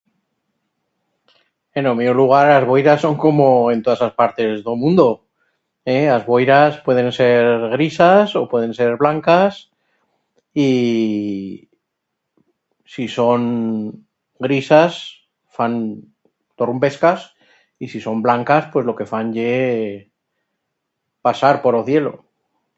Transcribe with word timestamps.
En 1.77 1.83
o 1.91 1.93
mío 1.99 2.13
lugar 2.21 2.47
as 2.49 2.65
boiras 2.71 2.99
son 3.05 3.15
como 3.23 3.45
en 3.73 3.79
todas 3.85 4.01
as 4.07 4.13
partes 4.21 4.51
d'o 4.65 4.75
mundo. 4.83 5.07
Ee, 5.95 6.05
as 6.17 6.23
boiras 6.31 6.71
pueden 6.85 7.09
ser 7.19 7.41
grisas 7.75 8.27
o 8.39 8.41
pueden 8.51 8.73
ser 8.79 8.91
blancas 9.03 9.51
y... 10.69 10.71
si 12.93 13.05
son 13.17 13.39
grisas 14.45 14.91
fan 15.55 15.71
torrumbescas 16.57 17.19
y 17.83 17.85
si 17.91 17.97
son 18.05 18.17
blancas 18.25 18.63
pues 18.71 18.83
lo 18.89 18.97
que 18.97 19.09
fan 19.11 19.27
ye... 19.37 19.51
pasar 21.25 21.55
por 21.63 21.73
o 21.81 21.85
cielo. 21.89 22.13